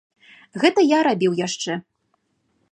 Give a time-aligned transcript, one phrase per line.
[0.63, 1.73] Гэта я рабіў яшчэ.